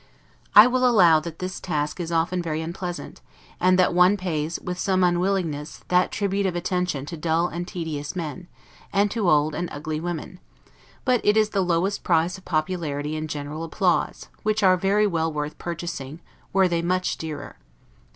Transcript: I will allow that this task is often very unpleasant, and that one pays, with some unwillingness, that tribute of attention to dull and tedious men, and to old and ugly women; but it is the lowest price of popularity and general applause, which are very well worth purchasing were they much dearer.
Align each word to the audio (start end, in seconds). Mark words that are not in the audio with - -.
I 0.55 0.65
will 0.65 0.83
allow 0.83 1.19
that 1.19 1.37
this 1.37 1.59
task 1.59 1.99
is 1.99 2.11
often 2.11 2.41
very 2.41 2.59
unpleasant, 2.59 3.21
and 3.59 3.77
that 3.77 3.93
one 3.93 4.17
pays, 4.17 4.59
with 4.59 4.79
some 4.79 5.03
unwillingness, 5.03 5.83
that 5.89 6.11
tribute 6.11 6.47
of 6.47 6.55
attention 6.55 7.05
to 7.05 7.15
dull 7.15 7.47
and 7.49 7.67
tedious 7.67 8.15
men, 8.15 8.47
and 8.91 9.11
to 9.11 9.29
old 9.29 9.53
and 9.53 9.69
ugly 9.71 9.99
women; 9.99 10.39
but 11.05 11.21
it 11.23 11.37
is 11.37 11.49
the 11.49 11.61
lowest 11.61 12.03
price 12.03 12.35
of 12.39 12.45
popularity 12.45 13.15
and 13.15 13.29
general 13.29 13.63
applause, 13.63 14.27
which 14.41 14.63
are 14.63 14.75
very 14.75 15.05
well 15.05 15.31
worth 15.31 15.55
purchasing 15.59 16.19
were 16.51 16.67
they 16.67 16.81
much 16.81 17.15
dearer. 17.17 17.57